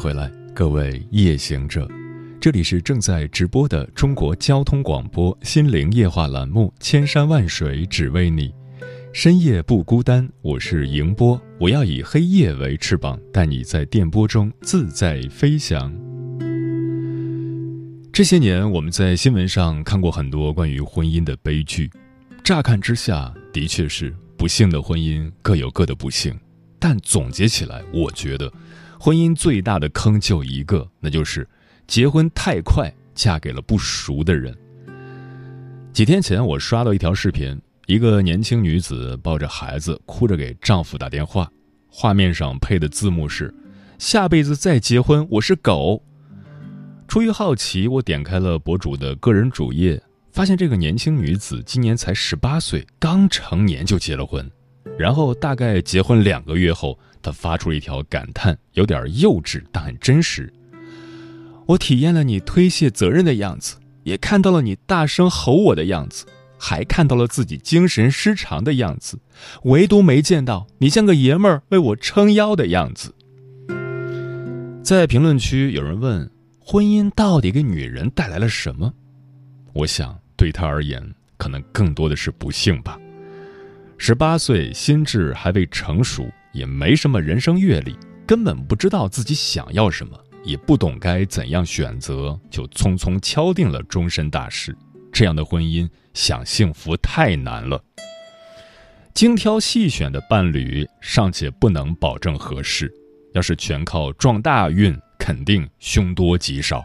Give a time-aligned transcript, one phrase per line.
[0.00, 1.86] 回来，各位夜行者，
[2.40, 8.48] 这里是正在直播的中国交通广播心灵夜话栏目《千山万水只为你》，
[9.12, 15.94] 深夜不孤单，我是迎波，我要以黑夜为翅膀，带你在电波中自在飞翔。
[18.10, 21.90] 这些年，我们在新闻上看过很多关于婚姻的悲剧，
[22.42, 26.34] 乍看之下，的确是不幸的婚姻各有各的不幸，
[26.78, 28.50] 但总结起来，我觉得。
[29.02, 31.48] 婚姻最大的坑就一个，那就是
[31.86, 34.54] 结婚太快，嫁给了不熟的人。
[35.90, 41.50] 几天前，我刷到一条视频，一个年轻女子抱着孩子，哭着给丈夫打电话，
[41.88, 43.54] 画面上配的字幕是
[43.96, 46.02] ：“下辈子再结婚，我是狗。”
[47.08, 49.98] 出于好奇，我点开了博主的个人主页，
[50.30, 54.46] 发现这个年轻女子今年才十八岁，刚成年就结了婚，
[54.98, 56.98] 然后大概结婚两个月后。
[57.22, 60.52] 他发出了一条感叹，有点幼稚，但很真实。
[61.66, 66.26] 我体验了你推卸责任的样子，也看到了你大声吼我的样子，
[66.58, 69.18] 还看到了自己精神失常的样子，
[69.64, 73.14] 唯独没见到你像个爷们儿为我撑腰的样子。
[74.82, 76.28] 在评论区，有人问：
[76.58, 78.92] 婚姻到底给女人带来了什么？
[79.72, 81.00] 我想，对她而言，
[81.36, 82.98] 可能更多的是不幸吧。
[83.98, 86.28] 十八岁，心智还未成熟。
[86.52, 94.76] 也没什么人生阅历，根本不知道自己想要什么，也不懂该怎样选择，就匆匆敲定了终身大事。
[95.12, 97.82] 这样的婚姻，想幸福太难了。
[99.12, 102.92] 精挑细选的伴侣尚且不能保证合适，
[103.34, 106.84] 要是全靠撞大运，肯定凶多吉少。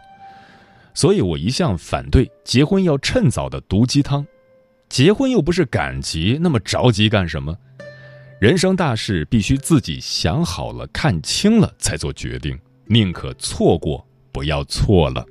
[0.92, 4.26] 所以我一向反对结婚要趁早的毒鸡汤。
[4.88, 7.56] 结婚又不是赶集，那么着急干什么？
[8.38, 15.24] 人生大事必须自己想好了、看清了再做决定，宁可错过，不要错了。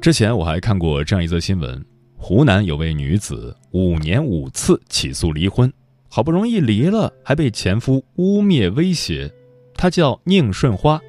[0.00, 1.80] 之前我还看过这样一则新闻：
[2.16, 5.72] 湖南有位女子五年五次起诉离婚，
[6.08, 9.32] 好不容易离了，还被前夫污蔑威胁。
[9.74, 11.00] 她叫宁顺花，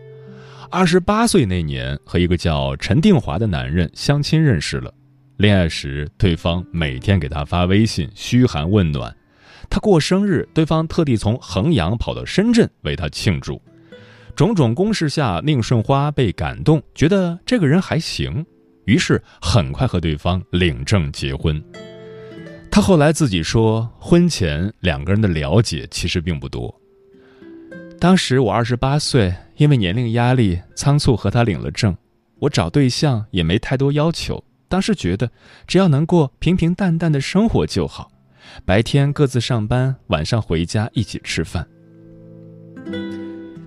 [0.70, 4.94] 二十八岁那年和一个叫陈定华的男人相亲认识了，
[5.38, 9.12] 恋爱时对方每天给她发微信嘘寒问暖。
[9.72, 13.60] 他过生日，对方特地从衡阳跑到深圳为他庆祝。
[14.36, 18.46] 种种攻势下，宁顺花被感动，觉得这个人还行，
[18.84, 21.64] 于是很快和对方领证结婚。
[22.70, 26.74] 他后来自己说，婚前两个人的了解其实并不多。
[27.98, 31.96] 当时我二十八岁，因为年龄压力，仓促和他领了证。
[32.40, 35.32] 我找对象也没太多要求，当时觉得
[35.66, 38.11] 只要能过平平淡淡的生活就好。
[38.66, 41.68] 白天各自上班，晚上回家一起吃饭。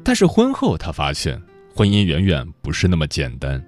[0.03, 1.41] 但是婚后，他发现
[1.75, 3.65] 婚姻远远不是那么简单。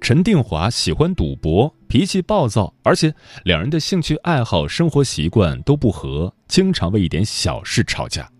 [0.00, 3.14] 陈定华喜欢赌博，脾气暴躁，而且
[3.44, 8.30] 两人的兴趣爱好、生活习惯都不合，经常为一点小事吵架。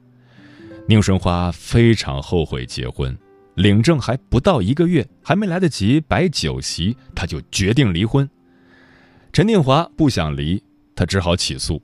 [0.87, 3.17] 宁顺花非常后悔结婚，
[3.55, 8.29] 领证还不到一个月，还没来得及摆酒席，他就决定离婚。
[9.33, 10.63] 陈定华不想离，
[10.95, 11.83] 他只好起诉。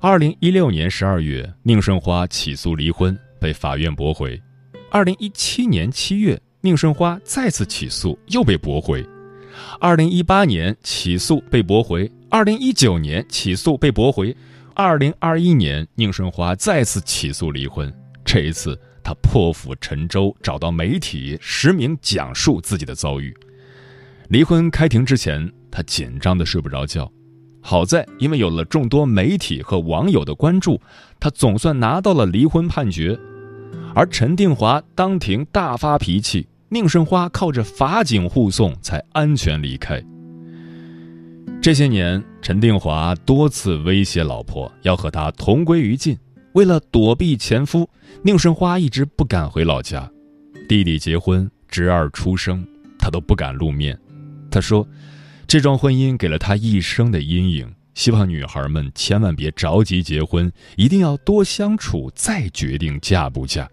[0.00, 4.40] 二零一六年十二月，宁顺花起诉离婚，被法院驳回。
[4.92, 9.04] 二零一七年七月，宁顺花再次起诉，又被驳回。
[9.80, 14.36] 二零一八年起诉被驳回，二零一九年起诉被驳回，
[14.72, 17.92] 二零二一年宁顺花再次起诉离婚。
[18.24, 23.36] 这一次，他破釜沉舟，找到媒体实名讲述自己的遭遇。
[24.28, 27.10] 离婚开庭之前，他紧张的睡不着觉。
[27.68, 30.80] 好在，因为有了众多媒体和网友的关注，
[31.20, 33.14] 他总算拿到了离婚判决。
[33.94, 40.02] 而陈定华当庭大发脾气，宁顺花靠着法警护送才安全离开。
[41.60, 46.16] 这些年，陈定华多次威胁老婆要和他同归于尽，
[46.54, 47.86] 为了躲避前夫，
[48.22, 50.10] 宁顺花一直不敢回老家。
[50.66, 52.66] 弟弟结婚，侄儿出生，
[52.98, 53.94] 他都不敢露面。
[54.50, 54.88] 他说。
[55.48, 57.74] 这桩婚姻给了他一生的阴影。
[57.94, 63.68] 希望女孩们千万别着急结婚，一定要多相处再决定嫁不嫁。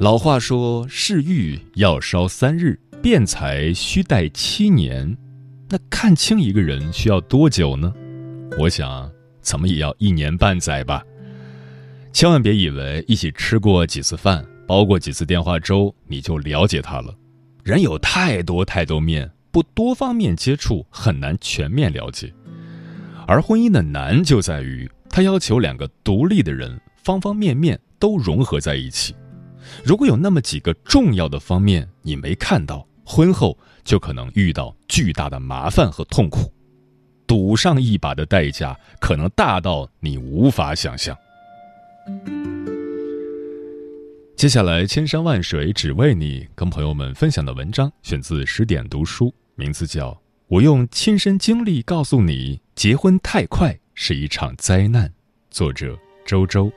[0.00, 5.16] 老话说：“试玉要烧三日，辩才需待七年。”
[5.70, 7.94] 那看清一个人需要多久呢？
[8.58, 11.02] 我想，怎么也要一年半载吧。
[12.12, 17.14] 千万别以为一起吃过几次饭，煲过几次电话粥，你就了解他了。
[17.62, 22.32] 人有太多太多面，不多方面接触，很难全面了解。
[23.26, 29.14] 而婚姻的难就在于，它要求两个独立的人，方方面面都融合在一起。
[29.84, 36.52] 如果有那么几个重要的方面你没看到，婚后就可能遇到巨大的麻烦和痛苦，
[37.26, 41.16] 赌上一把的代价可能大到你无法想象。
[44.36, 50.10] 接下来，千山万水只为你，跟朋友们分享的文章选自十点读书，名字叫
[50.48, 55.08] 《我用亲身经历告诉你，结婚太快是一场灾难》，
[55.50, 56.70] 作者周周。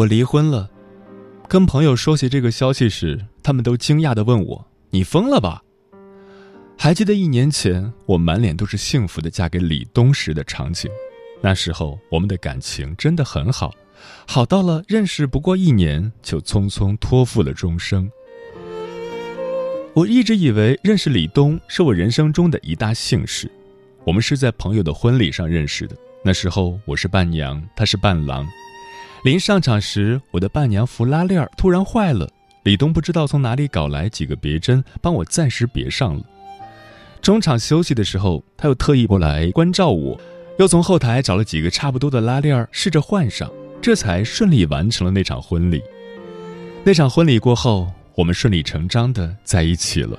[0.00, 0.70] 我离婚了，
[1.46, 5.62] 跟朋友说起这个消息时，他们都惊讶的问我：“你疯了吧？”
[6.78, 10.90] 还记得一年前我满脸都是幸福的嫁给李东时的场景，
[11.42, 13.74] 那时候我们的感情真的很好，
[14.26, 18.10] 好到了认识不过一年就匆匆托付了终生。
[19.92, 23.50] 我一直以为认识李东是我人生中的一大幸事，
[24.04, 25.94] 我们是在朋友的婚礼上认识的，
[26.24, 28.48] 那时候我是伴娘，他是伴郎。
[29.22, 32.26] 临上场时，我的伴娘服拉链突然坏了，
[32.62, 36.24] 李东不知道从哪里搞来几个别针，帮我暂时别上了。
[37.20, 40.18] 中场休息的时候，他又特意过来关照我，
[40.58, 43.50] 又从后台找了几个差不多的拉链试着换上，
[43.82, 45.82] 这才顺利完成了那场婚礼。
[46.82, 50.18] 那场婚礼过后，我们顺理成章的在一起了。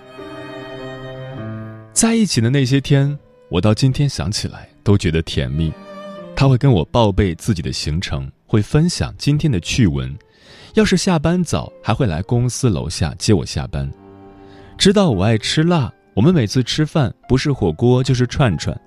[1.91, 3.17] 在一起的那些天，
[3.49, 5.73] 我到今天想起来都觉得甜蜜。
[6.35, 8.31] 他会跟我报备自己的行程。
[8.51, 10.13] 会分享今天的趣闻，
[10.73, 13.89] 要是下班早，还会来公司楼下接我下班。
[14.77, 18.77] 知道我爱吃辣，我们每次吃饭不是火锅就是串串。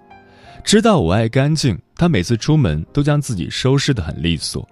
[0.63, 4.69] 知道我爱干净，他每次出门都将自己收拾得很利索。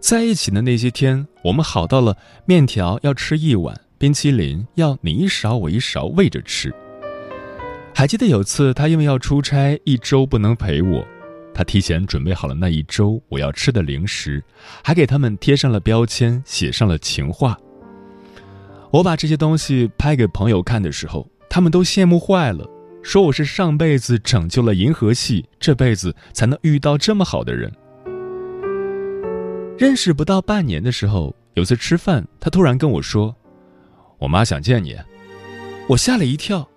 [0.00, 2.16] 在一起的那些天，我们好到了
[2.46, 6.74] 面条要吃一碗，冰淇淋要你一勺我一勺喂着吃。
[7.94, 11.06] 还记得有次他因为要出差，一周不能陪我。
[11.56, 14.44] 他提前准备好了那一周我要吃的零食，
[14.84, 17.56] 还给他们贴上了标签，写上了情话。
[18.90, 22.68] 我把这些东西拍给朋友看的时候，他们都羡慕坏了，
[23.02, 27.72] 说我是上辈子拯救了银河系，这辈子才能遇到这么好的人。
[29.78, 33.34] 认识不到半年的时候，有次吃饭，他突然跟我说
[34.20, 34.94] ：“我妈想见你。”
[35.88, 36.68] 我吓了一跳，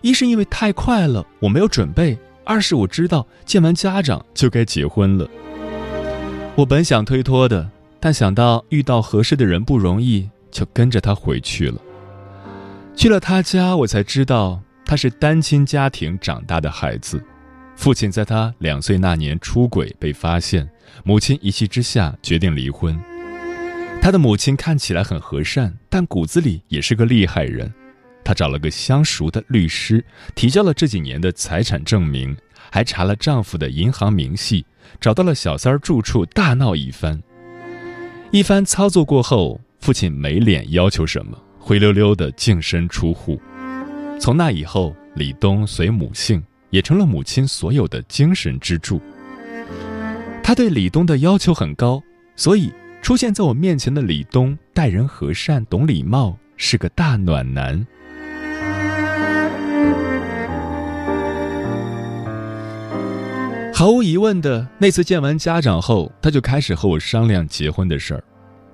[0.00, 2.16] 一是因为太快了，我没有准备。
[2.48, 5.28] 二是我知道见完家长就该结婚了。
[6.56, 11.78] 我本想推脱的，但想到遇到合适的人不容易，就跟着他回去了。
[12.96, 17.22] 去了他家，我才知道他是单亲家庭长大的孩子，
[17.76, 20.66] 父亲在他两岁那年出轨被发现，
[21.04, 22.98] 母亲一气之下决定离婚。
[24.00, 27.70] 他的母亲看起来很和善，但骨子里也是个厉害人。
[28.28, 30.04] 她找了个相熟的律师，
[30.34, 32.36] 提交了这几年的财产证明，
[32.70, 34.66] 还查了丈夫的银行明细，
[35.00, 37.22] 找到了小三儿住处，大闹一番。
[38.30, 43.40] 一番操作过后，父亲没脸要求什么，灰溜溜的净身出户。
[44.20, 49.00] 从那以后，李东随母姓，也成了母亲所有的精神支柱。
[50.42, 52.02] 他对李东的要求很高，
[52.36, 52.70] 所以
[53.00, 57.86] 出现在我面前的李东待人和善，懂礼貌，是个大暖男。
[63.78, 68.24] 毫无疑问的，那次见完家长后，他就开始和我商量结婚的事儿。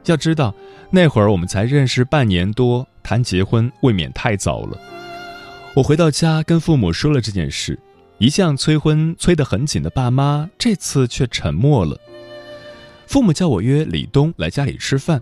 [0.06, 0.54] 要知道，
[0.90, 4.80] 那会儿我们才认识半年多，谈结婚未免太早了。
[5.74, 7.78] 我回到家跟父母说了这件事，
[8.16, 12.00] 一向催婚催得很紧的爸妈，这次却沉默了。
[13.06, 15.20] 父母叫我约李东来家里吃饭，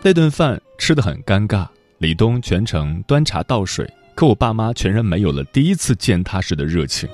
[0.00, 1.68] 那顿饭吃得很尴尬。
[1.98, 7.06] 李东全程端茶倒水，可我爸妈全然没有了第一次见他时的热情。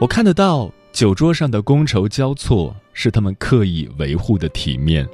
[0.00, 0.68] 我看得到。
[0.96, 5.06] 酒桌上的觥筹交错是他们刻意维护的体面。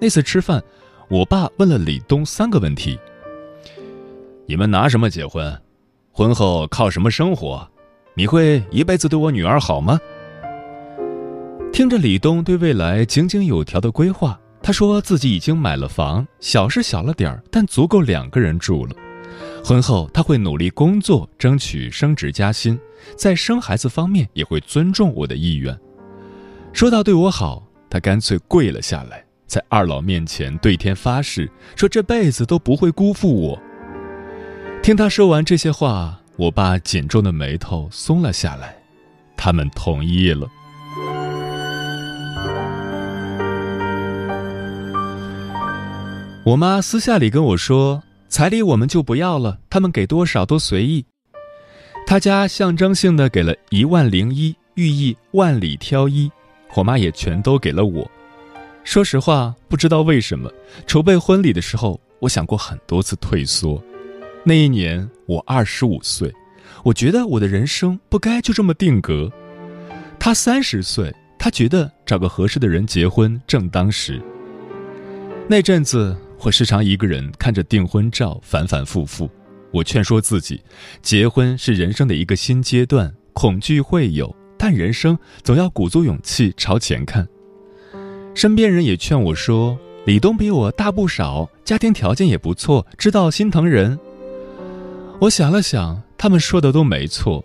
[0.00, 0.64] 那次吃饭，
[1.10, 2.98] 我爸问了李东三个问题
[4.48, 5.60] ：“你们拿什么结婚？
[6.10, 7.68] 婚后靠什么生活？
[8.14, 10.00] 你会一辈子对我女儿好吗？”
[11.70, 18.96] 听着李东对未来井井有条的规划，他说自己已经买了房，小是小了点儿，但足够两个人住了。
[19.62, 22.80] 婚后他会努力工作，争取升职加薪，
[23.16, 25.78] 在生孩子方面也会尊重我的意愿。
[26.72, 33.60] 说到对我好，他干脆跪了下来，在二老面前对天发誓，说这辈子都不会辜负我。
[34.82, 38.76] 听他说完这些话，我爸紧皱的眉头松了下来，
[39.36, 40.48] 他们同意了。
[46.44, 51.06] 我妈私下里跟我说：“彩礼我们就不要了，他们给多少都随意。”
[52.06, 56.30] 他家象征性的给了一万零一，寓意万里挑一。
[56.74, 58.08] 我妈也全都给了我。
[58.84, 60.52] 说实话，不知道为什么，
[60.86, 63.82] 筹备婚礼的时候，我想过很多次退缩。
[64.44, 66.32] 那一年我二十五岁，
[66.82, 69.30] 我觉得我的人生不该就这么定格。
[70.18, 74.20] 他三十岁，他觉得找个合适的人结婚正当时。
[75.48, 76.16] 那阵子。
[76.40, 79.30] 我时常一个人看着订婚照，反反复复。
[79.74, 80.62] 我劝说自己，
[81.02, 87.26] 结婚是人生的一个新阶段，恐惧会有，但人生总要鼓足勇气朝前看。
[88.36, 89.76] 身边人也劝我说
[90.06, 93.98] ：“李东比我大不少，家庭条件也不错，知道心疼人。”
[95.20, 97.44] 我想了想，他们说的都没错。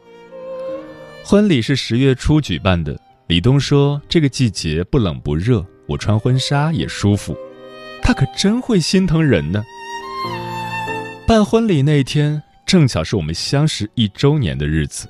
[1.24, 2.96] 婚礼是十月初举办的，
[3.26, 7.36] 李东说这个季节不冷不热，我穿婚纱也舒服。
[8.04, 9.64] 他可真会心疼人呢。
[11.30, 15.08] 办婚礼那天正巧是我们相识一周年的日子，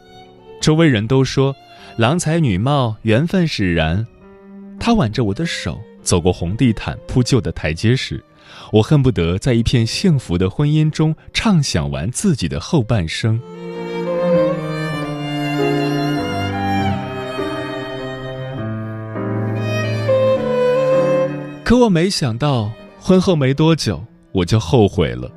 [0.60, 1.56] 周围人都说
[1.96, 4.06] 郎才女貌，缘分使然。
[4.78, 8.22] 他挽着我的手走过红地毯铺就的台阶时，
[8.74, 13.40] 我恨不得在一片幸福的婚姻中畅想完自己的后半生。
[21.64, 22.70] 可我没想到。
[23.00, 25.32] 婚后没多久，我就后悔了。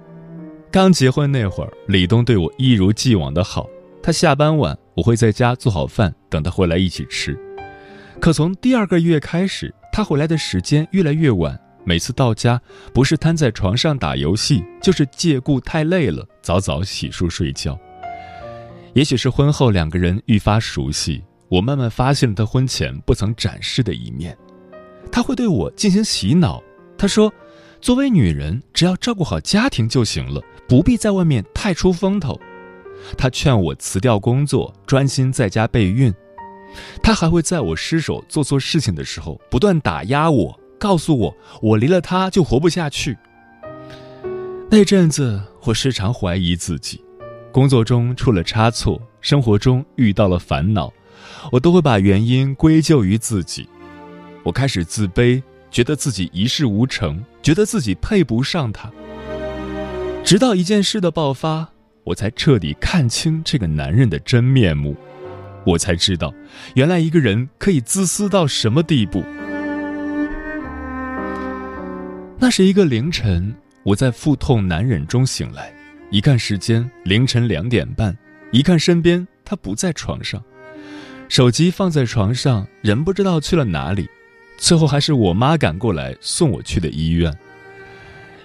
[0.73, 3.69] 刚结婚那会儿，李东对我一如既往的好。
[4.03, 7.39] 他下班晚，我会在家做好饭，等他回来一起吃。
[8.19, 11.61] 可从第二个月开始，他回来的时间越来越晚。
[11.85, 12.59] 每次到家，
[12.95, 17.79] 不是瘫在床上打游戏，就是借故太累了，早早洗漱睡觉。
[18.95, 24.35] 也许是婚后两个人愈发熟悉，我慢慢发现了他婚前不曾展示的一面。
[25.11, 26.63] 他会对我进行洗脑，
[26.97, 27.31] 他说。
[27.81, 30.41] 作为女人，只要照顾好家庭就行了，
[30.73, 32.41] 不必在外面太出风头。
[33.19, 36.11] 他劝我辞掉工作，专心在家备孕。
[37.03, 43.19] 他还会在我失手做错事情的时候，不断打压我，告诉我我离了他就活不下去。
[44.71, 47.05] 那阵子，我时常怀疑自己，
[47.53, 50.91] 工作中出了差错，生活中遇到了烦恼，
[51.53, 53.69] 我都会把原因归咎于自己。
[54.43, 55.43] 我开始自卑。
[55.71, 58.93] 觉得自己一事无成，觉得自己配不上他。
[60.25, 61.69] 直到一件事的爆发，
[62.05, 64.97] 我才彻底看清这个男人的真面目。
[65.65, 66.33] 我才知道，
[66.75, 69.23] 原来一个人可以自私到什么地步。
[72.39, 75.73] 那是一个凌晨，我在腹痛难忍中醒来，
[76.11, 78.17] 一看时间，凌晨两点半，
[78.53, 80.43] 一看身边他不在床上，
[81.29, 84.09] 手机放在床上，人不知道去了哪里。
[84.57, 87.33] 最后还是我妈赶过来送我去的医院。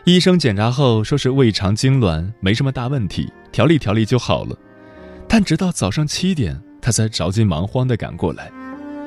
[0.08, 4.58] 医生检查后说是胃肠痉挛，没什么大问题，调理调理就好了。
[5.28, 8.50] 但直到早上七点，他才着急忙慌地赶过来。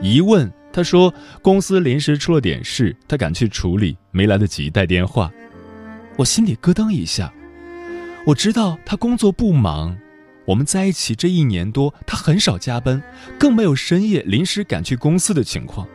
[0.02, 5.33] 一问，他说公司临时出了点事，他赶去处理，没来得及带电话。
[6.19, 7.33] 我心里咯噔一下。
[8.26, 9.97] 我知道他工作不忙，
[10.45, 13.02] 我们在一起这一年多，他很少加班，
[13.38, 15.88] 更没有深夜临时赶去公司的情况。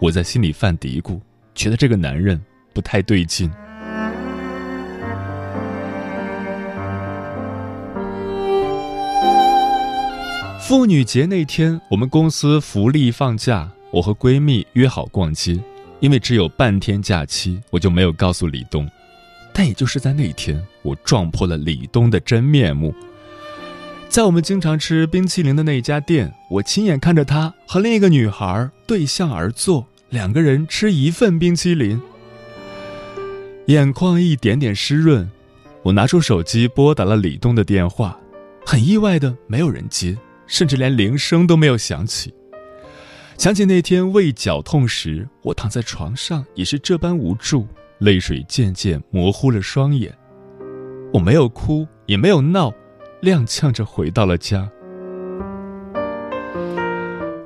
[0.00, 1.20] 我在心里犯嘀咕，
[1.54, 3.52] 觉得这个男人不太对劲。
[10.72, 15.62] 妇女节那天，我们公司福利放假，我和闺蜜约好逛街。
[16.00, 18.88] 因为只有半天假期，我就没有告诉李东。
[19.52, 22.94] 但也就是在那天，我撞破了李东的真面目。
[24.08, 29.86] 在我们经常吃冰淇淋的那家店，我亲眼看着他和另一个女孩对向而坐。
[30.08, 32.00] 两个人吃一份冰淇淋，
[33.66, 35.30] 眼眶一点点湿润。
[35.82, 38.18] 我拿出手机拨打了李东的电话，
[38.64, 40.16] 很意外的没有人接，
[40.52, 42.32] 甚至连铃声都没有响起。
[43.38, 47.66] 想起那天胃绞痛时，我躺在床上也是这般无助，
[48.00, 50.14] 泪水渐渐模糊了双眼。
[51.10, 52.70] 我没有哭，也没有闹，
[53.22, 54.70] 踉跄着回到了家。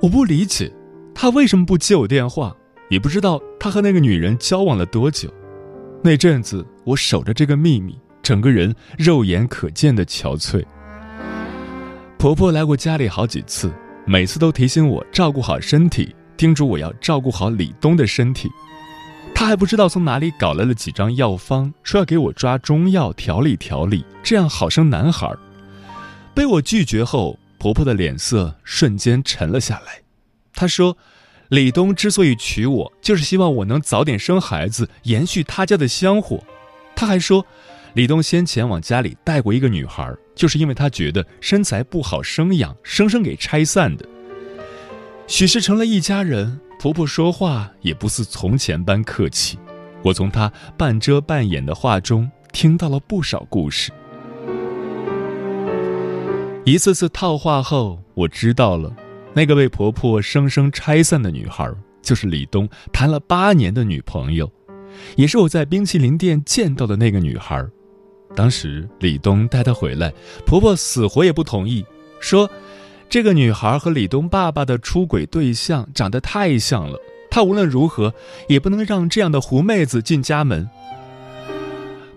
[0.02, 0.72] 我不理解，
[1.14, 2.56] 他为什么不接我电话，
[2.90, 5.32] 也不知道他和那个女人交往了多久。
[6.02, 10.64] 那阵子，我守着这个秘密，整个人肉眼可见的憔悴。
[12.18, 13.70] 婆婆来过家里好几次，
[14.06, 18.50] 每次都提醒我照顾好身体，叮嘱我要照顾好李东的身体。
[19.34, 25.30] 她还不知道从哪里搞来了几张药方，说要给我抓中药调理调理，这样好生男孩。
[26.34, 30.00] 被我拒绝后，婆婆的脸色瞬间沉了下来。
[30.54, 30.96] 她说
[31.48, 36.42] ：“李东之所以娶我，就是希望我能早点生孩子，延续他家的香火。”
[36.96, 37.46] 她还说。
[37.94, 44.06] 李东先前往家里带过一个女孩，就是因为他觉得身材不好生养，生生给拆散的。
[45.26, 49.58] 许是成了一家人，婆婆说话也不似从前般客气。
[50.02, 53.90] 我从她半遮半掩的话中听到了不少故事。
[56.64, 58.94] 一次次套话后，我知道了，
[59.34, 61.68] 那个被婆婆生生拆散的女孩，
[62.02, 64.48] 就是李东谈了八年的女朋友，
[65.16, 67.66] 也是我在冰淇淋店见到的那个女孩。
[68.36, 70.12] 当时李东带她回来，
[70.46, 71.84] 婆婆死活也不同意，
[72.20, 72.48] 说
[73.08, 76.98] ：“这个女孩和李东爸爸的出轨对象长得太像了，
[77.30, 78.12] 她无论如何
[78.46, 80.68] 也不能让这样的狐妹子进家门。”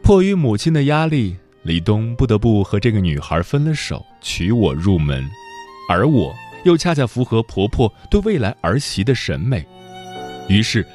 [0.03, 5.23] 迫于母亲的压力，李东不得不和这个女孩分了手，娶我入门，
[5.87, 6.33] 而我
[6.65, 9.65] 又恰恰符合婆婆对未来儿媳的审美，
[10.47, 10.85] 于是，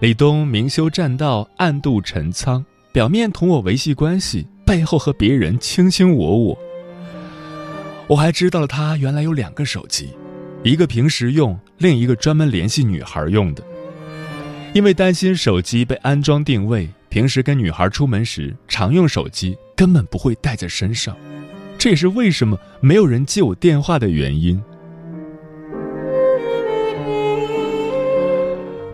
[0.00, 4.46] 李东明修栈道，暗度陈仓，表面同我维系关系。
[4.72, 6.58] 背后和别人卿卿我我，
[8.06, 10.08] 我还知道了他原来有两个手机，
[10.62, 13.62] 一个平时用，另一个专门联系女孩用的。
[14.72, 21.14] 因为担心手机被安装定位，平时跟女孩出门时常用手机，根本不会带在身上。
[21.76, 24.58] 这也是为什么没有人接我电话的原因。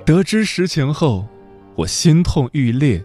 [0.05, 1.25] 得知实情后，
[1.77, 3.01] 我心痛欲裂。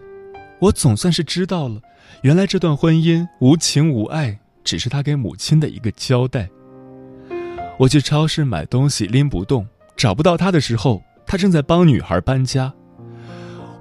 [0.64, 1.80] 我总算是知道了。
[2.22, 6.48] 原来这段婚姻无情无爱，只是他给母亲的一个交代。
[7.78, 12.72] 我去超市买东西拎不动，找不到他的时候，他正在帮女孩搬家。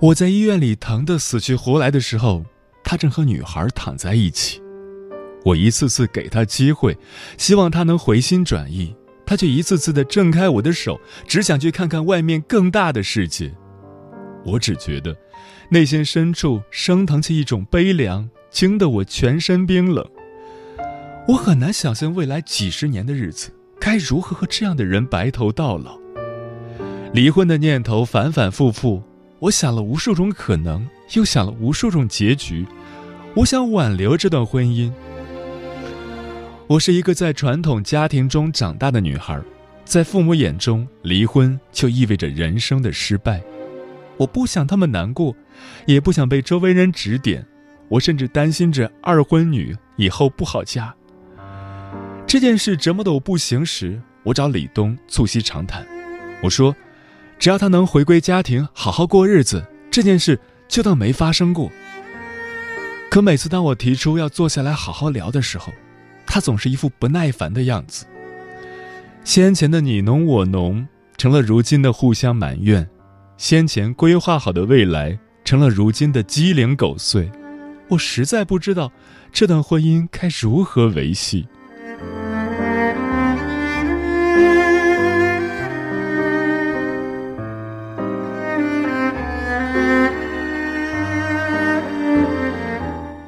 [0.02, 2.44] 我在医院里疼得死去活来的时候，
[2.84, 4.62] 他正和女孩躺在一起。
[5.46, 6.98] 我一次次给他机会，
[7.38, 8.94] 希望他能回心转意，
[9.26, 13.54] 他却一次次的挣开我的手，只想去看看外面更大的世界。
[14.44, 15.16] 我只觉得。
[15.74, 20.08] 内心深处升腾起一种悲凉，惊得我全身冰冷。
[21.28, 25.98] 我很难想象未来几十年的日子该如何和这样的人白头到老。
[27.12, 29.02] 离婚的念头反反复复，
[29.40, 32.68] 我想了无数种可能，又想了无数种结局。
[33.34, 34.94] 我想挽留这段婚姻。
[36.68, 39.42] 我是一个在传统家庭中长大的女孩，
[39.84, 43.42] 在父母眼中，离婚就意味着人生的失败。
[44.18, 45.36] 我不想他们难过，
[45.86, 47.46] 也不想被周围人指点，
[47.90, 50.94] 我甚至担心着二婚女以后不好嫁。
[52.28, 55.86] 这件事折磨得我不行时，我找李东促膝长谈，
[56.42, 56.76] 我说，
[57.38, 61.72] 只要他能回归家庭，好好过日子，这件事就当没发生过。
[63.12, 65.72] 可每次当我提出要坐下来好好聊的时候，
[66.26, 68.06] 他总是一副不耐烦的样子。
[69.24, 72.90] 先前的你侬我侬，成了如今的互相埋怨。
[73.38, 77.30] 先前规划好的未来，成了如今的鸡零狗碎。
[77.90, 78.92] 我实在不知道
[79.32, 81.48] 这段婚姻该如何维系。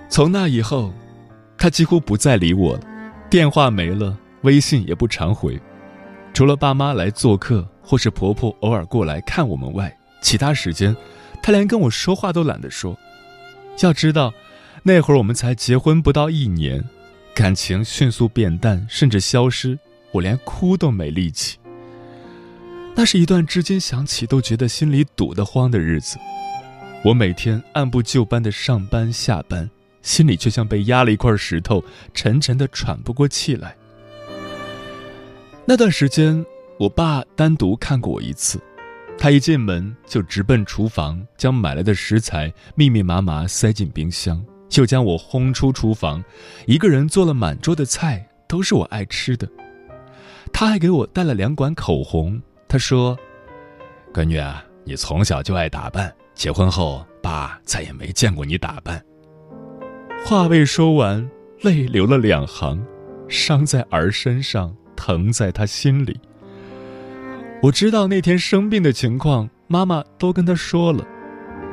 [0.08, 0.94] 从那以后，
[1.58, 2.82] 他几乎不再理我了，
[3.30, 5.60] 电话没了，微信也不常回，
[6.34, 9.95] 除了爸妈来做客，或是婆婆偶尔过来看我们外。
[10.21, 10.95] 其他时间，
[11.43, 12.98] 她连跟我说话都懒得说。
[13.82, 14.34] 要知道，
[14.84, 16.84] 那会儿我们才结婚不到一年，
[17.36, 19.78] 感情迅速变淡，甚至消失。
[20.12, 21.58] 我连哭都没力气。
[22.95, 26.17] 那是一段至今想起都觉得心里堵得慌的日子。
[27.04, 29.69] 我每天按部就班的上班下班，
[30.02, 33.76] 心里却像被压了一块石头，沉沉的喘不过气来。
[35.65, 36.45] 那段时间，
[36.78, 38.60] 我爸单独看过我一次。
[39.18, 46.22] 他一进门就直奔厨房，将买来的食材密密麻麻塞进冰箱，就将我轰出厨房，
[46.66, 49.50] 一个人做了满桌的菜，都是我爱吃的。
[50.52, 52.42] 他还给我带了两管口红。
[52.68, 53.18] 他说
[54.14, 59.02] ：“闺女啊，你从小就爱打扮，结婚后爸再也没见过你打扮。”
[60.26, 61.30] 话未说完，
[61.62, 62.86] 泪流了两行。
[63.30, 66.20] 伤在儿身上，疼在他心里。
[67.62, 71.04] 我知道那天生病的情况，妈妈都跟他说了。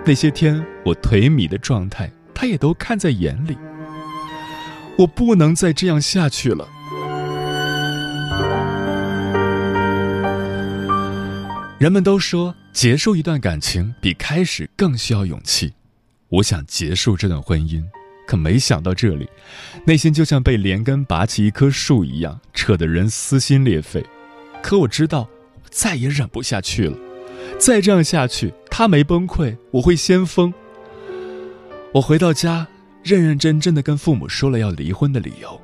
[0.06, 3.56] 那些天我颓靡的状态，他也都看在眼里。
[4.96, 6.66] 我不能再这样下去了。
[11.78, 15.74] 人们都说，结束一段感情比开始更需要勇气。
[16.28, 17.82] 我想结束这段婚姻，
[18.26, 19.28] 可没想到这里，
[19.84, 24.02] 内心就像被连根拔起一棵树一样，扯得人撕心裂肺。
[24.62, 25.28] 可我知道，
[25.72, 26.96] 再也忍不下去了。
[27.58, 30.52] 再这样下去，他没崩溃，我会先疯。
[31.92, 32.66] 我回到家，
[33.02, 35.60] 认认真真的跟父母说了要离婚的理由，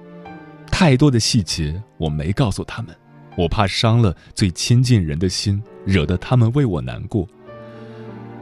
[0.72, 2.94] 太多的细节我没告诉他们，
[3.36, 7.28] 我怕伤了最亲近人的心，惹得他们为我难过。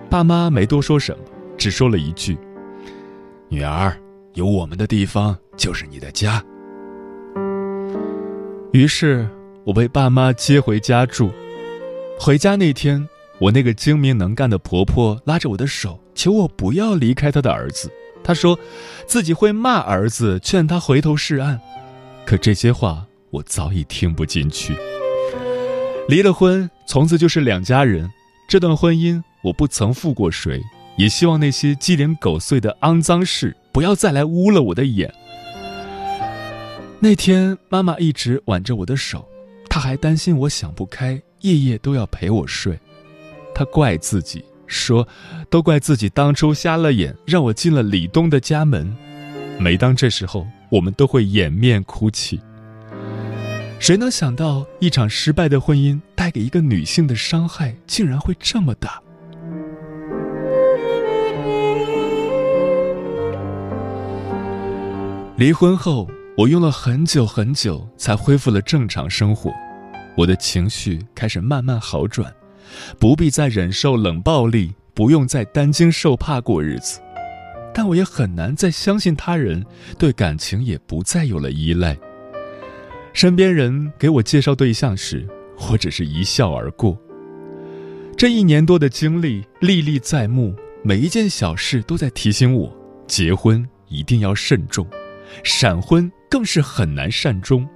[0.08, 1.24] 爸妈没多说什么，
[1.58, 2.38] 只说了一句
[3.50, 3.96] ：“女儿，
[4.34, 6.42] 有我们的地方就是你的家。”
[8.72, 9.28] 于是，
[9.64, 11.30] 我被爸妈接回家住。
[12.18, 13.08] 回家那天。
[13.38, 17.92] 我那个精明能干的婆婆拉着我的手，求我不要离开她的儿子。
[18.24, 18.58] 她说，
[19.06, 21.60] 自己会骂儿子，劝他回头是岸。
[22.24, 24.74] 可这些话我早已听不进去。
[26.08, 28.10] 离了婚，从此就是两家人。
[28.48, 30.62] 这段婚姻我不曾负过谁，
[30.96, 35.12] 也希望那些鸡零狗碎的肮脏事不要再来污了我的眼。
[37.00, 39.28] 那天妈妈一直挽着我的手，
[39.68, 42.76] 她还担心我想不开，夜夜都要陪我睡。
[43.54, 45.06] 他怪自己，说
[45.48, 48.94] ：“都怪自己当初瞎了眼，让我进了李东的家门。”
[49.58, 52.40] 每当这时候，我们都会掩面哭泣。
[53.78, 59.00] 谁能想到，一场失败的婚姻带给一个女性的伤害，竟然会这么大？
[65.36, 69.52] 离婚后，我用了很久很久才恢复了正常生活，
[70.16, 72.32] 我的情绪开始慢慢好转。
[72.98, 77.00] 不必再忍受冷暴力，不用再担惊受怕过日子，
[77.72, 79.64] 但我也很难再相信他人，
[79.96, 81.96] 对感情也不再有了依赖。
[83.12, 85.26] 身边人给我介绍对象时，
[85.70, 86.98] 我只是一笑而过。
[88.16, 92.76] 这一年多的经历历历在目，每一件小事都在提醒我：
[93.06, 94.86] 结婚一定要慎重，
[95.44, 97.66] 闪婚更是很难善终。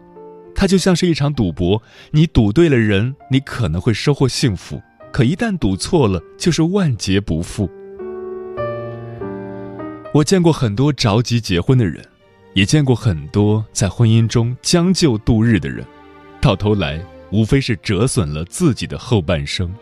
[0.54, 4.78] 它就像是一场赌博，你赌对了人，你可能会收获幸福；
[5.12, 7.70] 可一旦赌错了，就是万劫不复。
[10.12, 12.04] 我见过很多着急结婚的人，
[12.52, 15.84] 也见过很多在婚姻中将就度日的人，
[16.40, 19.72] 到头来无非是折损了自己的后半生。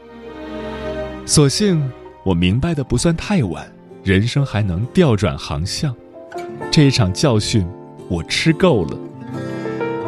[1.24, 1.82] 所幸
[2.24, 3.66] 我明白的不算太晚，
[4.04, 5.96] 人生还能调转航向。
[6.70, 7.66] 这一场教训，
[8.08, 8.98] 我吃够了。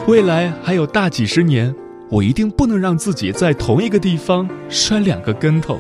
[0.07, 1.73] 未来还有大几十年，
[2.09, 5.79] 我一定不能让自己在同一个地方摔两个跟头。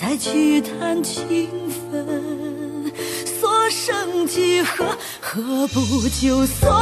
[0.00, 1.48] 再去谈情
[1.90, 2.92] 分，
[3.40, 4.86] 所剩几何？
[5.20, 6.72] 何不就算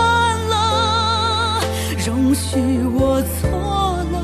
[0.48, 1.62] 了？
[2.06, 2.58] 容许
[2.94, 3.48] 我错
[4.12, 4.14] 了，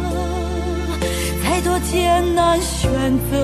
[1.43, 2.91] 再多艰难选
[3.31, 3.39] 择，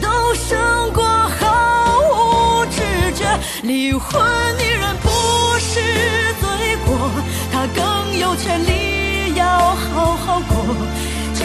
[0.00, 0.58] 都胜
[0.92, 2.80] 过毫无知
[3.14, 3.38] 觉。
[3.62, 4.20] 离婚
[4.58, 5.08] 女人不
[5.60, 5.80] 是
[6.40, 7.10] 罪过，
[7.52, 10.64] 她更有权利要好好过。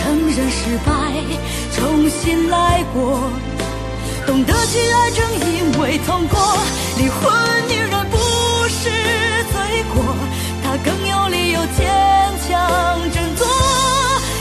[0.08, 0.94] 承认失败，
[1.76, 3.30] 重新来过，
[4.26, 5.20] 懂得去爱，正
[5.52, 6.40] 因为痛过。
[6.98, 7.30] 离婚
[7.68, 8.18] 女人不
[8.70, 8.90] 是
[9.52, 10.16] 罪过，
[10.64, 11.86] 她更有理由坚
[12.48, 13.46] 强振作，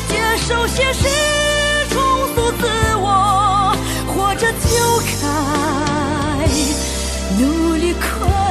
[0.08, 0.14] 接
[0.46, 1.08] 受现实，
[1.90, 2.00] 重
[2.36, 2.68] 塑自
[3.00, 3.76] 我，
[4.06, 4.66] 活着就
[5.20, 5.26] 该
[7.40, 8.45] 努力快。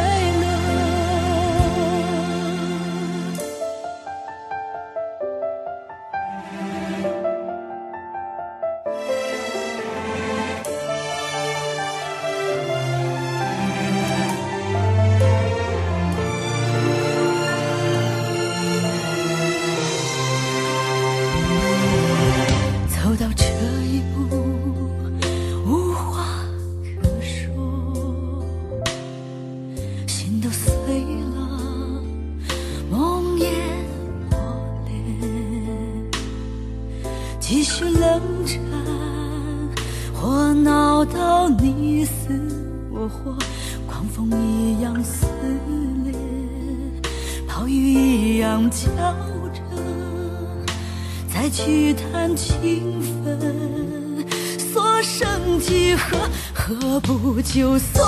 [51.46, 54.26] 再去谈情分，
[54.58, 56.18] 所剩几何，
[56.56, 58.04] 何不就算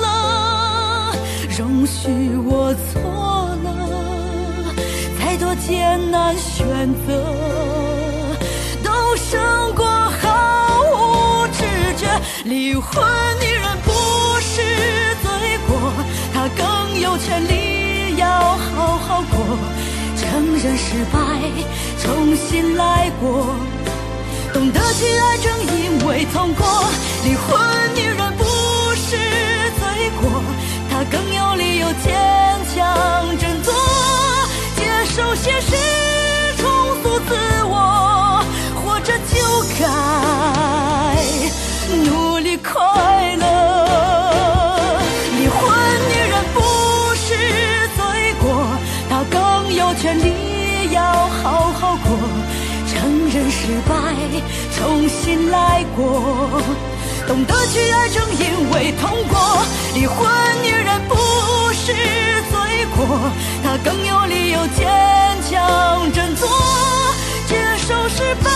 [0.00, 1.14] 了？
[1.56, 2.08] 容许
[2.44, 3.00] 我错
[3.62, 4.74] 了，
[5.16, 7.24] 再多艰难选择，
[8.82, 9.40] 都胜
[9.76, 11.62] 过毫无知
[11.96, 12.08] 觉。
[12.46, 13.00] 离婚
[13.40, 13.92] 女人不
[14.40, 14.60] 是
[15.22, 15.92] 罪过，
[16.34, 19.38] 她更有权利要好好过。
[20.32, 21.18] 承认失败，
[22.02, 23.54] 重新来过，
[24.50, 26.66] 懂得去爱，正因为痛过。
[27.22, 27.60] 离婚
[27.94, 28.44] 女人不
[28.96, 29.18] 是
[29.78, 30.42] 罪过，
[30.90, 32.10] 她更有理由坚
[32.74, 33.74] 强振作，
[34.74, 35.76] 接受现实，
[36.56, 36.64] 重
[37.02, 38.42] 塑自我，
[38.82, 39.36] 活着就
[39.78, 39.84] 该
[42.10, 43.41] 努力快乐。
[53.72, 53.94] 失败，
[54.76, 56.60] 重新来过。
[57.26, 59.64] 懂得去爱，正因为痛过。
[59.94, 60.28] 离婚
[60.62, 61.16] 女人不
[61.72, 61.94] 是
[62.50, 63.32] 罪过，
[63.64, 64.86] 她更有理由坚
[65.48, 66.46] 强振作，
[67.48, 68.50] 接受失败，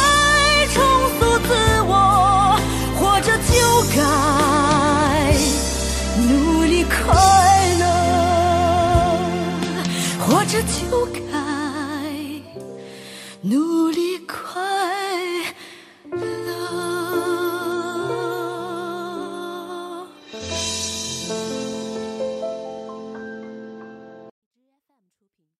[0.74, 0.84] 重
[1.18, 1.48] 塑自
[1.86, 2.60] 我，
[3.00, 3.54] 活着就
[3.96, 3.98] 该
[6.28, 6.94] 努力快
[7.78, 7.84] 乐，
[10.26, 11.18] 活着就该
[13.40, 14.15] 努力。